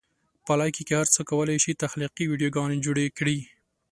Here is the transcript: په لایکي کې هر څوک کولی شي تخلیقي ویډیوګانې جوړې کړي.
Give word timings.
په 0.45 0.53
لایکي 0.59 0.83
کې 0.87 0.93
هر 0.99 1.07
څوک 1.13 1.27
کولی 1.31 1.57
شي 1.63 1.73
تخلیقي 1.83 2.25
ویډیوګانې 2.27 2.77
جوړې 2.85 3.05
کړي. 3.17 3.37